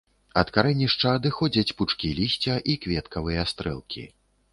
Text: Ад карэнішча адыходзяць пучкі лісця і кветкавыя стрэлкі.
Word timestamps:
Ад 0.41 0.51
карэнішча 0.55 1.11
адыходзяць 1.17 1.75
пучкі 1.81 2.13
лісця 2.21 2.55
і 2.73 2.75
кветкавыя 2.87 3.45
стрэлкі. 3.53 4.07